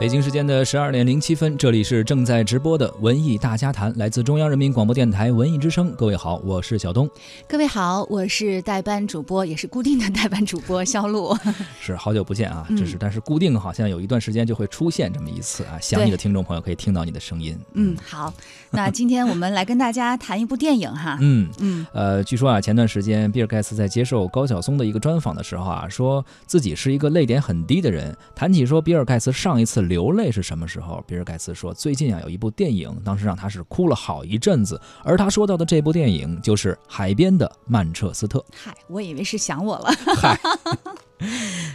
[0.00, 5.94] 北京时间的十二点零七分，这里是正在直播的文艺大家谈，来自中央人民广播电台文艺之声。
[5.94, 7.06] 各位好，我是小东。
[7.46, 11.36] 各位好，我是代班主播，也是固定的代班主播肖璐。
[11.78, 17.54] 是好久不见啊，这是但是固定好像有一段时间就会出现这么一次啊，想你的听众朋友可以听到你的声音。
[17.74, 18.32] 嗯，好，
[18.70, 21.18] 那今天我们来跟大家谈一部电影哈。
[21.20, 28.16] 嗯嗯，呃，据说啊，前段时间比尔盖茨在接受高晓松的一个专访的时候啊，说自己是一个泪点很低的人。
[28.34, 30.68] 谈起说比尔盖茨上一次流泪是什么？
[30.68, 34.80] 时候，比尔盖茨说，最近啊有一部电影，当时让他是哭了好一阵子。
[35.02, 38.38] 而他说到的这部电影就是《海边的曼彻斯特》。
[38.54, 39.92] 嗨，我以为是想我了。
[40.14, 40.38] 嗨。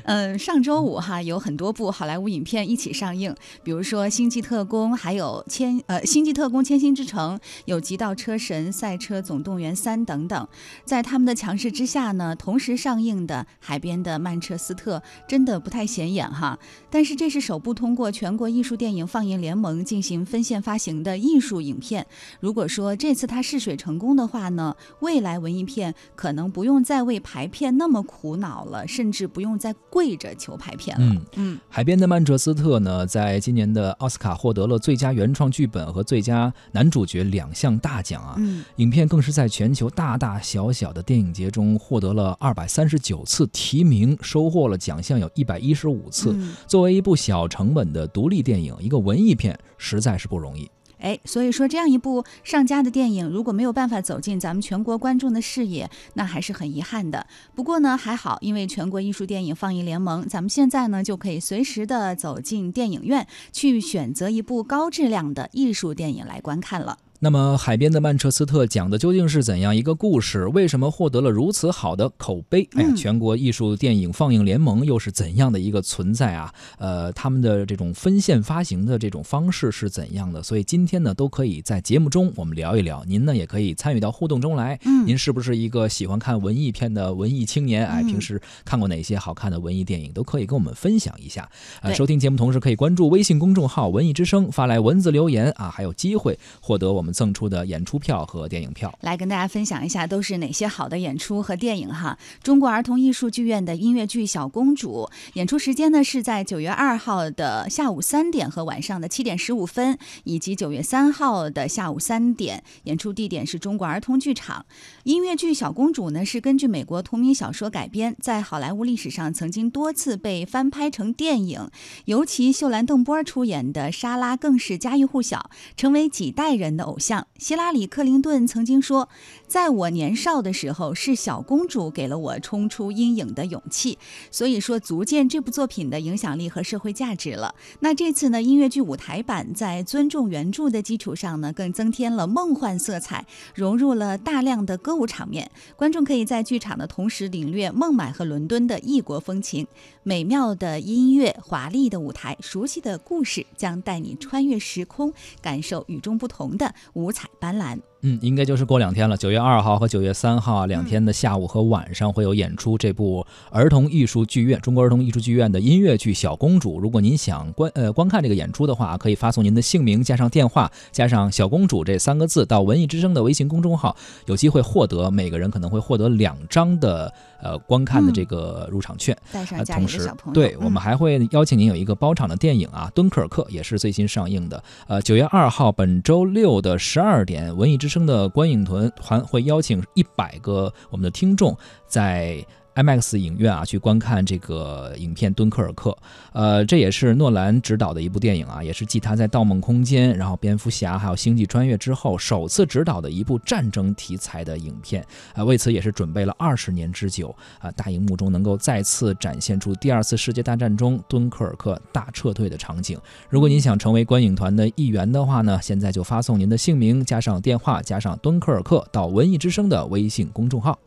[0.03, 10.47] 嗯， 上周五哈有很多部好莱坞影片一起上映，比如说《星际特工》，还有《千呃星际特工：千星之城》，有《极道车神》《赛车总动员三》等等。
[10.83, 16.57] 在他们的强势之下呢，同时上映的《海边的曼彻斯特》真的不太显眼哈。
[16.89, 22.05] 但是这是首部通过全国艺术电影放映联盟进行分线发行的艺术影片。
[22.39, 29.75] 如果说这次它试水成功的话呢，未来文艺片可能不用再为排片那么苦恼了，甚至不用再。
[29.89, 31.05] 跪着求拍片了。
[31.05, 38.36] 嗯嗯，海边的曼彻斯特呢，在今年的奥斯卡获得了最佳原创剧本和最佳男主角两项大奖啊。
[38.38, 46.36] 嗯，影片更是在全球大大小小的电影节中获得了二百三十九次提名，收获了奖项有一百一十五次。
[46.67, 50.69] 作为一部小成本的独立电影，一个文艺片，实在是不容易。
[50.99, 57.27] 哎，所以说这样一部上佳的电影，如果没有办法走进咱们全国观众的视野，那还是很遗憾的。
[57.53, 66.97] 不过呢，还好，因为全国艺术电影放映联盟，咱们现在呢就可以随时的走进电影院，去选择一部高质量的艺术电影来观看了。
[67.25, 70.46] 那么，海边的曼彻斯特讲的究竟是怎样一个故事？
[70.50, 72.69] 为什么获得了如此好的口碑？
[72.75, 76.53] 哎呀，全国艺术电影放映联盟又是怎样的一个存在啊？
[76.78, 80.44] 呃，他们的这种分线发行的这种方式是怎样的？
[80.44, 83.03] 所以今天呢，都可以在节目中我们聊一聊。
[83.08, 84.80] 您呢，也可以参与到互动中来。
[84.85, 87.88] 嗯，您是不是一个喜欢看文艺片的文艺青年？
[87.88, 91.50] 哎，平时看过哪些好看的文艺电影，都可以跟我们分享一下。
[91.81, 97.15] 呃，收听节目同时可以关注微信公众号“文艺之声”，发来文字留言啊，还有机会获得我们。
[97.16, 102.18] 我们赠出的演出票和电影票，来跟大家分享一下都是哪些好的演出和电影哈。
[102.44, 112.62] 中国儿童艺术剧院的音乐剧《小公主》演出时间呢是在九月二号的下午三点和晚上的七点十五分，以及九月三号的下午三点。
[112.84, 114.66] 演出地点是中国儿童剧场。
[115.03, 121.70] 音乐剧《小公主》呢是根据美国同名小说改编，在好莱坞历史上曾经多次被翻拍成电影，
[122.06, 126.94] 尤其秀兰邓波出演的莎拉更是家喻户晓，成为几代人的偶。
[126.95, 129.09] 偶像希拉里·克林顿曾经说
[129.47, 133.97] ：“在我年少的时候，是小公主给了我冲出阴影的勇气。”
[134.31, 137.53] 所以说，足见这部作品的影响力和社会价值了。
[137.81, 145.51] 那这次呢，音乐剧舞台版在尊重原著的基础上呢，更增添了梦幻色彩，融入了大量的歌舞场面。
[145.75, 149.67] 观众可以在剧场的同时领略孟买和伦敦的异国风情。
[150.03, 155.11] 美妙的音乐、华丽的舞台、熟悉的故事，将带你穿越时空，
[155.41, 156.73] 感受与众不同的。
[156.94, 157.79] 五彩斑斓。
[158.07, 162.77] 嗯，应该就是过两天了，九月二号和九月三号啊，两天的下午和晚上会有演出。
[162.77, 166.77] 这部儿童艺术剧院，中国儿童艺术剧院的音乐剧《小公主》。
[166.79, 177.11] 如果您想观呃观看这个演出的话，可以发送您的姓名加上电话加上“小公主”这三个字到文艺之声的微信公众号，有机会获得每个人可能会获得两张的
[177.41, 179.17] 呃观看的这个入场券。
[179.31, 180.33] 带上家里的小朋友。
[180.35, 184.63] 对我们还会邀请您有一个包场的电影啊，《敦刻尔克》也是最新上映的。
[184.85, 187.94] 呃，九月二号本周六的十二点，文艺之声。
[187.95, 192.46] 生的观影团团会邀请一百个我们的听众在。
[192.75, 195.91] IMAX 影院啊，去观看这个影片《敦刻尔克》。
[196.33, 205.05] 呃，这也是诺兰执导的一部电影啊，也是继他在《盗梦空间》、然后《蝙蝠侠》还有《星际穿越》之后，首次执导的一部战争题材的影片。
[205.33, 212.99] 啊，为此也是准备了二十年之久啊，大荧幕中能够再次展现出第二次世界大战中敦刻尔克大撤退的场景。
[213.29, 220.77] 如果您想成为观影团的一员的话呢，现在就发送您的姓名加上电话加上敦刻尔克到文艺之声的微信公众号。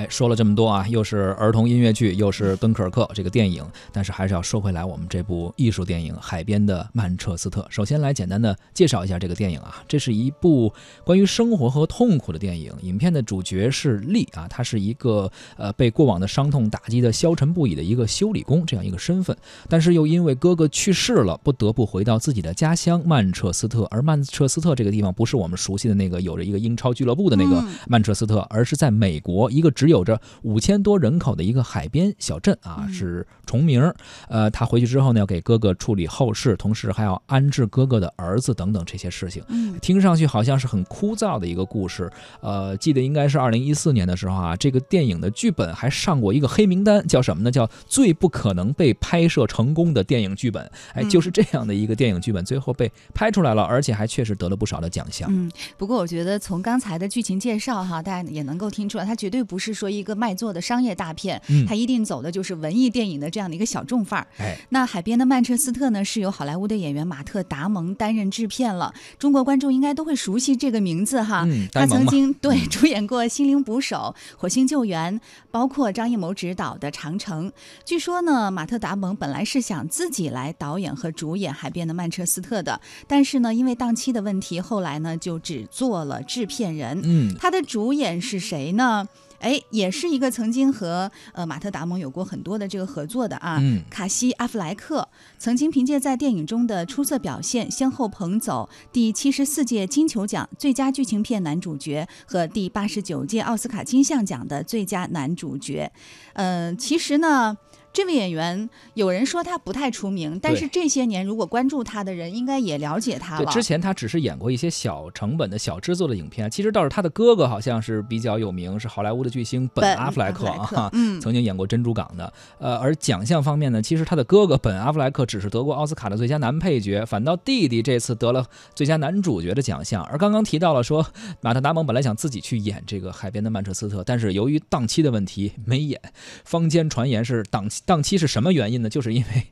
[0.00, 3.62] 哎，说了这么多啊，又是儿童音乐剧，又是敦刻尔克这个电影，
[3.92, 7.60] 但是还是要说回来，我们这部艺术电影《海边的曼彻斯特》。
[7.68, 10.72] 首先来简单的介绍一下这个电影啊，这是一部
[11.04, 12.72] 关于生活和痛苦的电影。
[12.80, 19.36] 影片的主角是利啊，他是一个呃被过往的伤痛打击的消沉不已的一个修理工这样一个身份，
[19.68, 23.86] 但是又因为哥哥去世了，不得不回到自己的家乡曼彻斯特。
[23.90, 33.92] 而曼彻斯特这个地方不是我们熟悉的那个有着一个英超俱乐部的那个曼彻斯特，而是在美国一个只有着五千多人口的一个海边小镇啊，是重名。
[34.28, 39.42] 呃，他回去之后呢，要给哥哥处理后事，同时还要安置哥哥的儿子等等这些事情。
[39.48, 42.10] 嗯，听上去好像是很枯燥的一个故事。
[42.40, 47.50] 呃，记得应该是二零一四年的时候啊，这个电影的剧本还上过一个黑名单，叫什么呢？
[47.50, 50.70] 叫最不可能被拍摄成功的电影剧本。
[50.94, 55.28] 哎，就是这样的一个电影剧本，最后被拍出来了，而且还确实得了不少的奖项。
[55.32, 60.10] 嗯，不过我觉得从刚才的剧情介绍哈，大家也能够听出来，它绝对不是说一个。
[60.20, 64.26] 卖座的商业大片，它一定走的就是文艺电影的这样的一个小众范儿。
[64.36, 68.92] 哎，那海边的曼彻斯特呢，是由好莱坞的演员马特·达蒙担任制片了。
[69.18, 71.48] 中国观众应该都会熟悉这个名字哈。
[71.72, 75.18] 他曾经对 主演过《心灵捕手》《火星救援》，
[75.50, 77.48] 包括张艺谋执导的《长城》。
[77.86, 82.78] 据说呢，马特·达蒙本来是想自己来导演和主演《海边的曼彻斯特》的，
[83.08, 87.00] 但是呢，因为档期的问题，后来呢就只做了制片人。
[87.04, 89.08] 嗯，他的主演是谁呢？
[89.40, 93.60] 哎，也是一个曾经和呃马特达蒙有过很多的这个合作的啊，
[93.90, 95.08] 卡西阿弗莱克
[95.38, 105.90] 曾经凭借在电影中的出色表现，先后捧走第七十四届金球奖最佳剧情片男主角和第八十九届奥斯卡金像奖的最佳男主角。
[106.34, 107.56] 嗯，其实呢。
[107.92, 113.50] 这位演员，有人说他不太出名，但是这些年如果关注他的人，应该也了解他了。
[113.50, 120.88] 之前他只是演过一些小成本的小制作的影片，其实倒是他的哥哥好像是比较有名，是好莱坞的巨星本阿弗莱克啊，
[121.20, 122.32] 曾经演过《珍珠港》的。
[122.58, 130.04] 呃，而奖项方面呢，其实他的哥哥本阿弗莱克只是得过奥斯卡的最佳男配角，反倒弟弟这次得了最佳男主角的奖项。
[130.04, 131.04] 而刚刚提到了说，
[131.40, 136.00] 马特达蒙本来想自己去演这个《海边的曼彻斯特》，但是由于档期的问题没演。
[136.44, 137.79] 坊间传言是档期。
[137.84, 138.88] 档期是什么原因呢？
[138.88, 139.46] 就是因为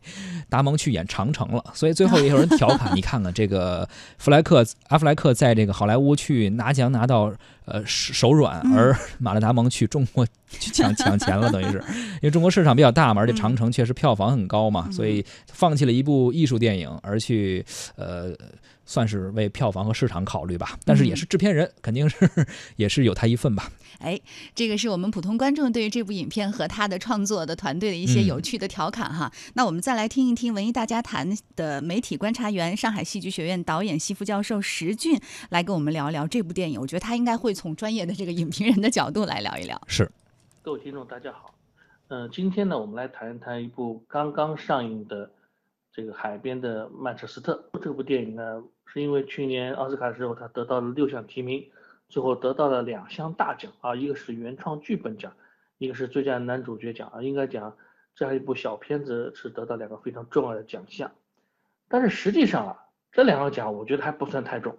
[0.48, 3.88] 达蒙去演长城了，所以最后也有人调侃： 你看看这个
[4.18, 7.32] 弗莱克阿弗莱克在这个好莱坞去拿奖拿到
[7.64, 11.82] 呃手软，而马勒达蒙去中国去抢抢钱了，等于是
[12.14, 17.64] 因为中国市场比较大嘛，而且长城确实票房很高嘛，所以放弃了一部艺术电影而去
[17.96, 18.32] 呃。
[18.88, 22.16] 算是为票房和市场考虑吧，但是也是制片人，肯定是
[22.76, 23.70] 也是有他一份吧。
[23.98, 24.18] 哎，
[24.54, 29.30] 这个是我们普通观众对于这部影片和他的创作的团队的一些有趣的调侃哈。
[29.52, 35.20] 那我们再来听一听文艺大家谈的媒体观察员、上海戏剧学院导演系副教授石俊
[35.50, 36.80] 来跟我们聊聊这部电影。
[36.80, 39.78] 我觉得他应该会从专业的这个影评人的角度来聊一聊。
[39.86, 40.10] 是，
[40.62, 41.52] 各位听众大家好，
[42.08, 45.30] 嗯，今天呢我们来谈一谈一部刚刚上映的
[45.98, 48.62] 这个海边的曼彻斯特这部电影呢。
[48.86, 51.68] 是因为去年奥斯卡的时候，他得到了六项提名，
[52.08, 55.34] 最后得到了两项大奖啊，一个是原创剧本奖，
[55.76, 57.20] 一个是最佳男主角奖啊。
[57.20, 57.76] 应该讲
[58.14, 61.10] 这样一部小片子是得到两个非常重要的奖项，
[61.88, 64.78] 但是实际上啊，这两个奖我觉得还不算太重，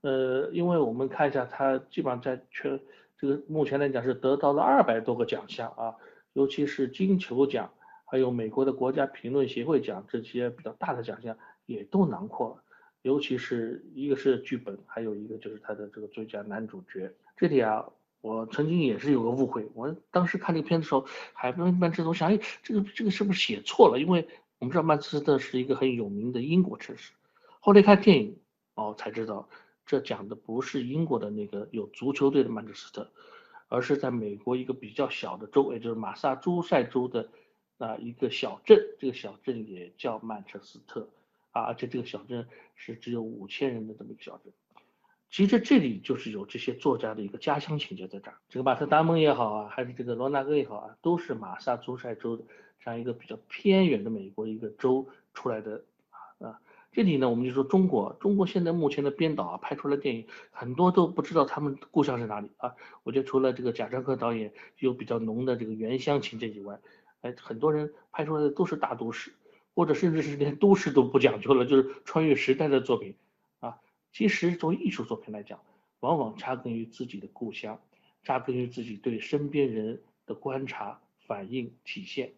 [0.00, 2.80] 呃，因为我们看一下，他基本上在全
[3.16, 5.94] 这个目前来讲是得到了二百多个奖项啊，
[6.32, 7.70] 尤其是金球奖，
[8.10, 12.64] 还有美国的国家评论协会奖这些比较大的奖项也都囊括了。
[13.02, 17.14] 尤其是一个是剧本，还有一个就是他的这个最佳男主角。
[17.36, 17.88] 这里啊，
[18.20, 24.00] 我曾经也是有个误会，我当时看这个片子的时候，海边曼彻斯特，想，哎，这个这个是不是写错了？
[24.00, 24.26] 因为
[24.58, 27.12] 我们知道曼彻斯特是一个很有名的英国城市。
[27.60, 28.36] 后来看电影，
[28.74, 29.48] 哦，才知道
[29.86, 33.08] 这讲的不是英国的那个有足球队的曼彻斯特，
[33.68, 37.30] 而是在美国一个比较小的州，也就是马萨诸塞州的
[37.80, 38.78] 啊一个小镇。
[39.00, 41.08] 这个小镇也叫曼彻斯特。
[41.52, 42.46] 啊，而且这个小镇
[42.76, 44.52] 是只有五千人的这么一个小镇，
[45.32, 48.36] 其实这里就是有这些作家的一个家乡情节在这儿。
[48.48, 52.44] 这个马特达蒙也好啊，还是这个罗纳哥也好啊，都是马萨诸塞州的
[52.78, 56.60] 这样一个比较偏远的美国一个州出来的啊啊。
[56.92, 62.76] 这里呢，我们就说中国，中国现在目前的编导啊，拍出来电影很多都不知道他们故乡是哪里啊。
[63.02, 66.78] 我觉得除了这个贾樟柯导演有比较浓的这个原乡情节以外，
[67.20, 69.32] 哎，很多人拍出来的都是大都市。
[69.72, 73.14] 或者甚至是连都市都不讲究了，就是穿越时代的作品
[73.60, 73.78] 啊。
[74.12, 75.60] 其实作为艺术作品来讲，
[76.00, 77.80] 往往扎根于自己的故乡，
[78.24, 82.32] 扎根于自己对身边人的观察、反应、体现。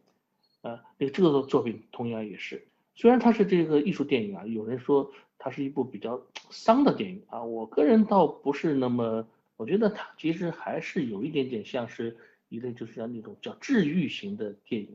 [0.61, 2.63] 啊，那这个作品同样也是，
[2.95, 6.21] 虽然它是这个艺术电影啊，有人说它是一部比较
[6.51, 12.17] 丧的电影啊，我个人倒不是那么，我觉得它其实还是有一点点像是
[12.53, 14.95] 一类就是像那种叫治愈型的电影，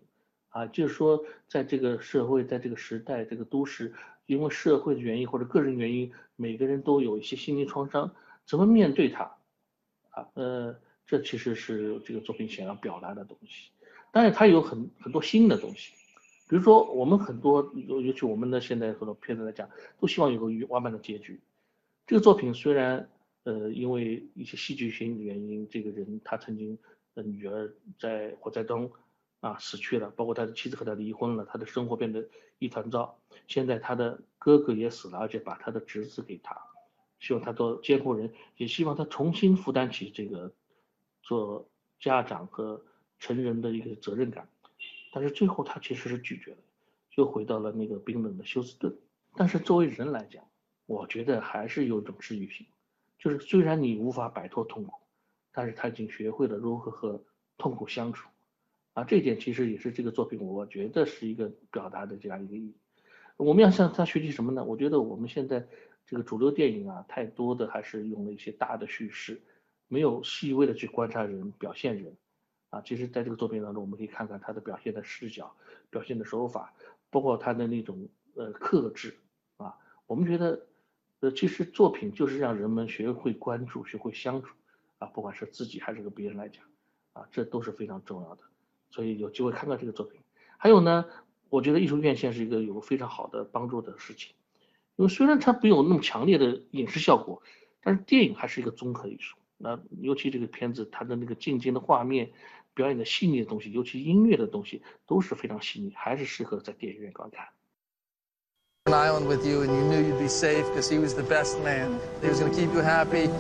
[0.50, 3.94] 啊，就是说在这个社会，在这个时代，这个都市，
[4.28, 8.14] 因为社会的原因或者个人原因，每个人都有一些心理创伤，
[8.46, 9.24] 怎么面对它？
[10.12, 13.72] 啊，呃，这其实是这个作品想要表达的东西。
[14.12, 15.94] 当然，它有很很多新的东西。
[16.50, 21.42] 比如说，我们很多，尤其我们的现在很多片子来讲，都希望有个完满的结局。
[22.06, 23.10] 这个作品虽然，
[23.44, 26.78] 呃，因为一些戏剧性的原因，这个人他曾经
[27.18, 28.92] 的女儿在火灾中
[29.40, 33.20] 啊死去了，包括他的妻子和他离婚了，他的生活变得一团糟。
[33.48, 36.56] 现在他的哥哥也死了，而且把他的侄子给他，
[37.20, 40.54] 希望他做监护人，也希望他重新负担起这个
[41.24, 41.68] 做
[42.00, 42.84] 家长和
[43.20, 44.48] 成人的一个责任感。
[45.12, 46.58] 但是最后他其实是拒绝了，
[47.16, 48.96] 又回到了那个冰冷的休斯顿。
[49.36, 50.44] 但是作为人来讲，
[50.86, 52.68] 我觉得还是有一种治愈性，
[53.18, 54.94] 就是虽然你无法摆脱痛苦，
[55.58, 57.24] 但是他已经学会了如何和
[57.58, 58.30] 痛苦相处。
[58.94, 62.76] 啊，这一点其实也是这个作品，我觉得是一个表达的这样一个意义。
[63.38, 64.64] 我们要向他学习什么呢？
[64.64, 65.68] 我觉得我们现在
[66.06, 69.42] 这个主流电影啊，太多的还是用了一些大的叙事，
[69.88, 72.16] 没有细微的去观察人、表现人。
[72.70, 75.56] 啊，其实，在这个作品当中，我们可以看看他的表现的视角、
[75.90, 76.72] 表现的手法，
[77.10, 79.18] 包括他的那种呃克制
[79.58, 79.76] 啊。
[80.06, 80.68] 我们觉得，
[81.22, 84.54] 呃，其实作品就是让人们学会关注、学会相处
[85.00, 86.64] 啊，不管是自己还是和别人来讲
[87.14, 88.42] 啊，这都是非常重要的。
[88.90, 90.22] 所以有机会看看这个作品。
[90.58, 91.06] 还有呢，
[91.50, 94.34] 我觉得艺术院线是一个有非常好的帮助的事情，
[94.96, 97.42] 因为虽然它没有那么强烈的影视效果，
[97.82, 99.38] 但是电影还是一个综合艺术。
[99.58, 102.32] 那尤其这个片子，它的那个静静的画面。
[102.74, 107.48] 表演的细腻的东西，尤其音乐的东西，都是非常细腻，还是适合在电影院观看。
[108.86, 111.90] An island with you, and you knew you'd be safe because he was the best man.
[112.22, 113.32] He was going to keep you happy.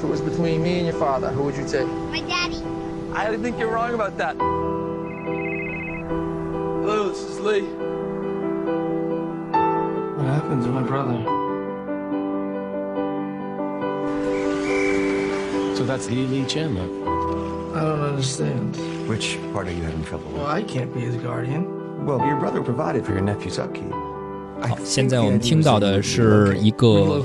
[0.00, 1.86] If it was between me and your father, who would you take?
[2.10, 2.62] My daddy.
[3.14, 4.36] I think you're wrong about that.
[6.82, 7.62] Hello, this is Lee.
[10.16, 11.22] What happened to my brother?
[15.76, 16.88] So that's Lee Lee Chandler.
[17.74, 18.76] I don't understand.
[19.08, 20.38] Which part are you having trouble with?
[20.42, 21.64] Well, I can't be his guardian.
[22.06, 23.92] Well, your brother provided for your nephew's upkeep.
[24.62, 27.22] 好，现在我们听到的是一个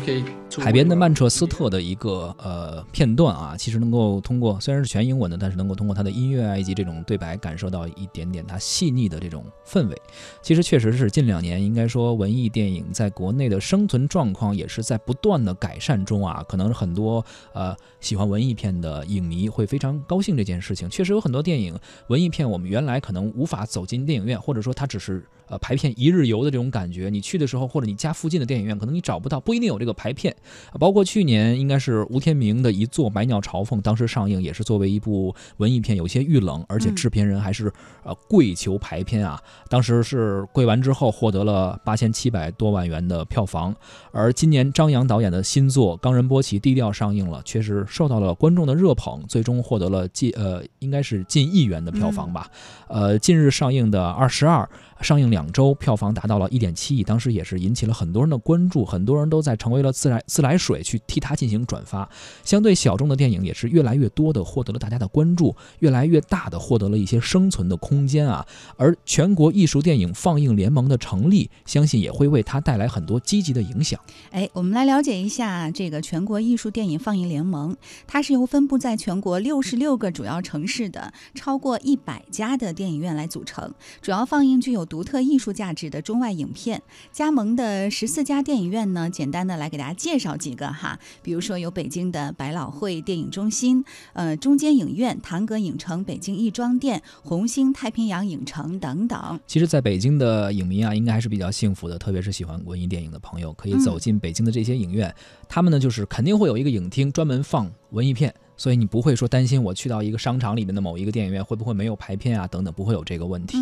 [0.58, 10.02] 海边的曼彻斯特的一个呃片段啊，其实能够通过虽然是全英文的，但是能够通过它的音乐啊以及这种对白，感受到一点点它细腻的这种氛围。
[10.42, 16.44] 其实确实是近两年，应该说文艺电影在国内的生存状况也是在不断的改善中啊。
[16.48, 20.88] 可能很多呃喜欢文艺片的影迷会非常高兴这件事情。
[20.88, 25.24] 确实有很多电影文艺片，我们原来可能无法走进电影院，或者说它只是。
[25.48, 30.34] 呃，排片一日游的这种感觉，你去的时候或者你家附近的电影院，可能你找不到，不一定有这个排片。
[30.78, 37.72] 包括去年应该是吴天明的一座《百鸟朝凤》，当时上映也是作为一部文艺片，有些遇冷，而且制片人还是
[38.02, 39.40] 呃跪求排片啊。
[39.68, 43.74] 当时是跪完之后获得了八千七百多万元的票房。
[44.12, 52.50] 而今年张扬导演的新作《冈仁波齐》低调上映了，确实受到了观众的热捧，最终获得了近呃应该是近亿元的票房吧。
[52.88, 54.62] 呃，近日上映的《二十二》。
[55.00, 62.08] 上映两周，票房达到了一点七亿，当时也是引起了很多人的关注，很多人都在成为了自来自来水去替他进行转发。
[62.42, 68.44] 相对小众的电影也是越来越多的获得了大家的关注，越来越大的获得了一些生存的空间啊。
[68.78, 74.00] 而全国艺术电影放映联盟的成立，相信也会为它带来很多积极的影响。
[74.30, 77.76] 哎，我们来了解一下这个全国艺术电影放映联盟，
[78.06, 84.85] 它是由分布在全国六十六个主要城市的超过一百家的电影院来组成，主要放映具有。
[84.86, 99.40] 独特艺术价值的中外影片，加盟的十四家电影院呢，简单的来给大家介绍几个哈，比如说有北京的百老汇电影中心，呃，中间影院、唐阁影城、北京亦庄店、红星太平洋影城等等。
[99.46, 105.14] 其实，在北京的影迷啊，应该还是比较幸福的，特别是喜欢文艺电影的朋友，可以走进北京的这些影院，
[105.48, 108.34] 他们呢，就是肯定会有一个影厅专门放文艺片。
[108.56, 113.58] 所以你不会说担心我去到一个商场里面的某一个电影院会不会没有排片啊等等，不会有这个问题。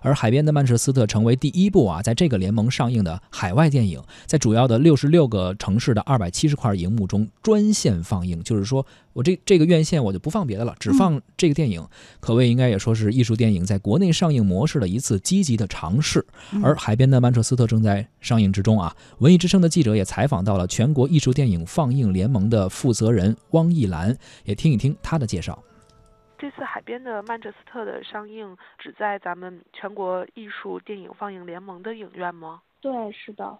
[0.00, 8.86] 而海边的曼彻斯特成为第一部啊，在这个联盟上映的海外电影，在主要的六十六个城市的二百七十块荧幕中专线放映，就是说。
[9.18, 11.84] 我这这个院线我就不放别的了，只放这个电影，
[12.20, 16.24] 可谓应该也说是艺术电影在国内上映模式的一次积极的尝试。
[16.62, 18.94] 而《海边的曼彻斯特》正在上映之中啊！
[19.18, 25.60] 文艺之声的记者也采访到了全国艺术电影放映联盟的负责人汪艺兰，也听一听他的介绍。
[26.38, 32.60] 这次《海边的曼彻斯特》的上映只在咱们全国艺术电影放映联盟的影院吗？
[32.80, 33.44] 对，是的，《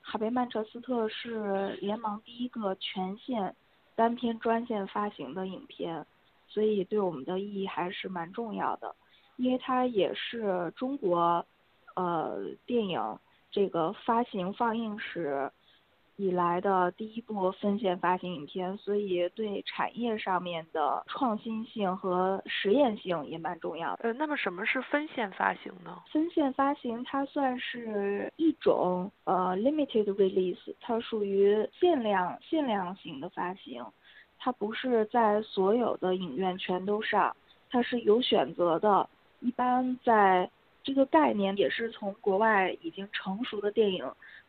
[0.00, 3.56] 海边曼彻斯特》是联盟第一个全线。
[3.94, 6.04] 单片专线发行的影片，
[6.48, 8.94] 所以对我们的意义还是蛮重要的，
[9.36, 11.44] 因为它也是中国，
[11.94, 13.18] 呃，电影
[13.50, 15.50] 这个发行放映史
[16.22, 24.04] 以来的第一部分线发行影片，所以对产业上面的创新性和实验性也蛮重要的。
[24.04, 26.00] 呃，那么什么是分线发行呢？
[26.12, 33.84] 分线发行它算是一种呃 limited release，它属于限量限量型的发行。
[34.38, 37.36] 它不是在所有的影院全都上，
[37.68, 39.08] 它是有选择的。
[39.40, 40.48] 一般在
[40.84, 44.04] 这个概念也是从国外已经成熟的电影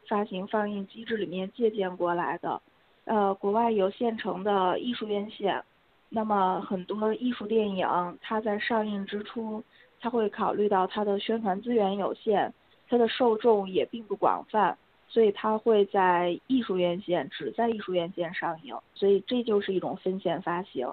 [0.07, 2.61] 发行放映机制里面借鉴过来的。
[3.05, 5.63] 呃，国外有现成的艺术院线，
[6.09, 7.87] 那么很多艺术电影
[8.21, 9.63] 它在上映之初，
[9.99, 12.53] 它会考虑到它的宣传资源有限，
[12.87, 14.77] 它的受众也并不广泛。
[15.09, 20.87] 所以它会在艺术院线只在艺术院线上映，所以这就是一种分线发行。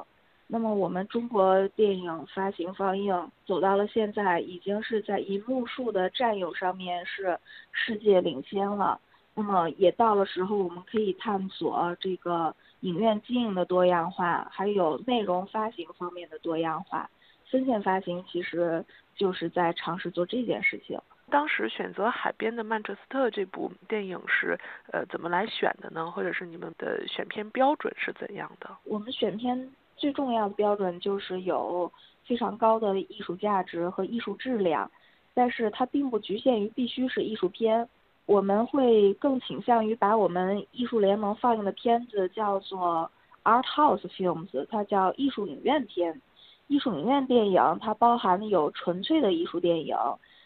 [0.52, 7.38] 那么我们中国电影发行放映走到了现在，已经是在银幕数的占有上面是
[7.70, 9.00] 世界领先了。
[9.32, 17.08] 那么也到了时候，我们可以探索这个影院经营的多样化，还有内容发行方面的多样化。
[17.48, 20.98] 分线发行其实就是在尝试做这件事情。
[21.30, 24.58] 当时选择《海边的曼彻斯特》这部电影是
[24.92, 26.10] 呃怎么来选的呢？
[26.10, 28.68] 或者是你们的选片标准是怎样的？
[28.82, 31.92] 我们选片最重要的标准就是有
[32.24, 34.90] 非常高的艺术价值和艺术质量，
[35.34, 37.86] 但是它并不局限于必须是艺术片。
[38.24, 43.10] 我们会更倾向于把我们艺术联盟放映的片子叫做
[43.44, 46.20] art house films，它叫艺术影院片。
[46.68, 49.96] 艺术影院电影它包含有纯粹的艺术电影。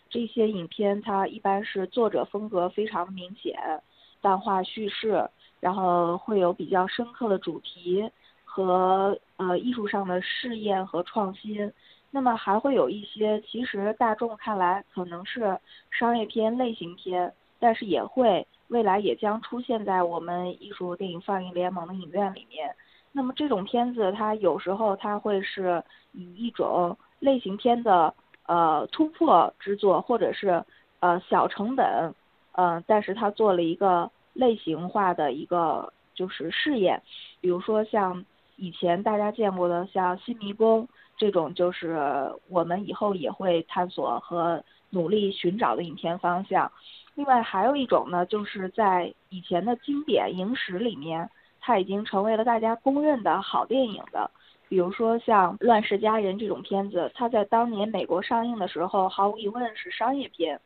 [0.09, 3.83] 这些影片它一般是作者风格非常明显，
[4.21, 5.29] 淡化叙事，
[5.61, 8.11] 然后会有比较深刻的主题
[8.55, 11.73] 和呃艺术上的试验和创新。
[12.13, 15.59] 那么还会有一些其实大众看来可能是
[15.91, 22.73] 商业片类型片，但是也会未来也将出现在我们艺术电影放映联盟的影院里面。
[23.11, 28.15] 那么这种片子它有时候它会是以一种类型片的。
[28.47, 30.63] 呃，突破之作，或者是
[31.01, 32.15] 呃小成本，
[32.53, 37.03] 嗯，但是它做了一个类型化的一个就是试验，
[37.41, 38.23] 比如说像
[38.57, 40.87] 以前大家见过的像《新迷宫》
[41.17, 41.99] 这种，就是
[42.49, 46.71] 我们以后也会探索和努力寻找的影片方向。
[47.15, 51.29] 另外还有一种呢，就是在以前的经典影史里面，
[51.61, 54.31] 它已经成为了大家公认的好电影的。
[54.69, 60.61] 比如说像《乱世佳人》这种片子，它在当年美国上映的时候，毫无疑问是商业片。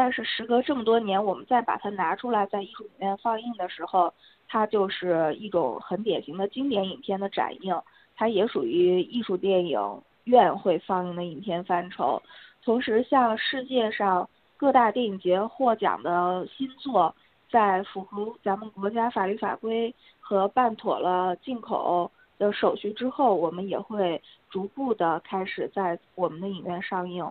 [0.00, 4.10] 但是时隔这么多年，我们再把它拿出来在艺术影院放映的时候，
[4.48, 7.78] 它就是一种很典型的经典影片的展映。
[8.16, 12.18] 它也属于艺术电影院会放映的影片范畴。
[12.64, 17.14] 同时，像世界上各大电影节获奖的新作，
[17.50, 22.10] 在符合咱们国家法律法规和办妥了进口。
[22.38, 27.22] 的手续之后，我们也会逐步的开始在我们的影院上映。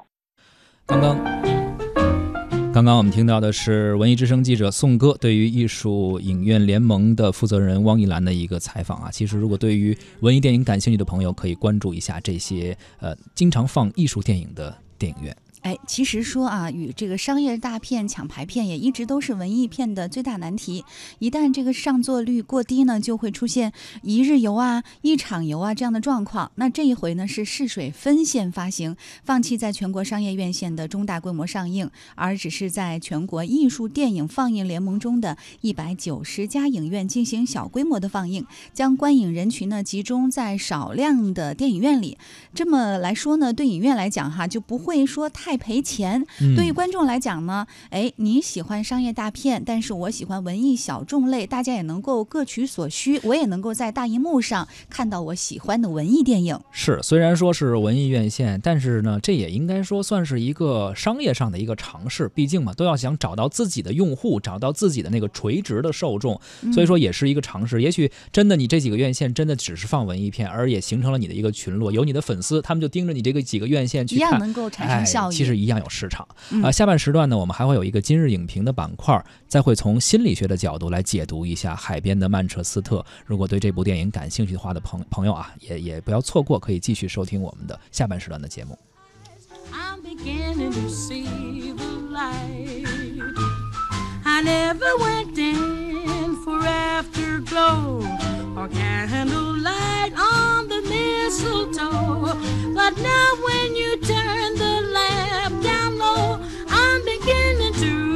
[0.86, 1.18] 刚刚，
[2.80, 9.12] 刚刚我们听到的是文艺之声记者宋歌对于艺术影院联盟的负责人汪一兰的一个采访啊。
[9.12, 15.36] 其实，如果对于文艺电影感兴趣的朋友，可以关注一下这些呃经常放艺术电影的电影院。
[15.62, 20.86] 哎，其实说啊，与这个商业大片抢排片也一直都是文艺片的最大难题。
[21.20, 26.50] 一旦这个上座率过低呢，就会出现一日游啊、一场游啊这样的状况。
[26.56, 28.96] 那这一回呢，是试水分线发行，
[29.26, 42.18] 放弃在全国商业院线的中大规模上映，而只是在全国艺术电影放映联盟中的一百九十家影院进行小规模的放映，将观影人群呢集中在少量的电影院里。
[42.54, 45.49] 这么来说呢，对影院来讲哈，就不会说太。
[45.50, 46.24] 太赔钱。
[46.56, 56.60] 对于观众来讲呢，哎，你喜欢商业大片，但是我喜欢文艺小众类，大家也能够各取所需，我也能够在大荧幕上看到我喜欢的文艺电影。
[56.72, 62.30] 是，虽然说是文艺院线，但是呢，这也应该说算是一个商业上的一个尝试。
[62.30, 66.40] 毕竟嘛，都要想找到自己的用户，找到自己的那个垂直的受众，
[66.72, 67.82] 所以说也是一个尝试。
[67.82, 75.39] 也许真的你这几个院线真的只是放文艺片，而也形成了你的一个群落，有你的粉丝，他们就盯着你这个几个院线去看，一样能够产生效益。
[75.40, 76.28] 其实一样有市场
[76.62, 76.70] 啊！
[76.70, 82.98] 下半时段呢，我们还会有一个今日影评的板块，再会从心理学的角度来解读一下《海边的曼彻斯特》。
[83.26, 88.78] 如果对这部电影感兴趣的话的朋朋友啊，也也不要错过，可以继续收听我们的下半时段的节目。
[102.90, 104.59] Now when you turn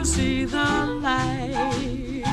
[0.06, 0.66] see the
[1.02, 2.24] light.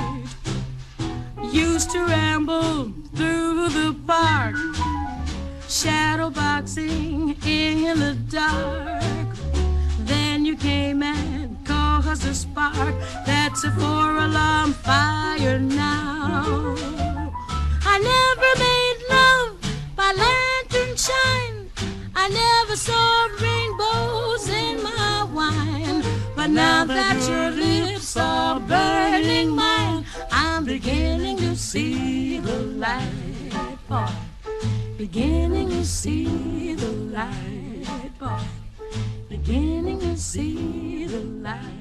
[1.53, 4.57] Used to ramble through the park,
[5.69, 9.29] shadow boxing in the dark.
[10.01, 12.95] Then you came and caused a spark.
[13.27, 16.75] That's a four alarm fire now.
[17.93, 19.51] I never made love
[19.95, 21.71] by lantern shine.
[22.17, 26.10] I never saw rainbows in my wine.
[26.41, 33.53] But now that your lips are burning mine, I'm beginning to see the light,
[33.87, 34.09] boy.
[34.97, 38.41] Beginning to see the light, boy.
[39.29, 41.80] Beginning to see the light.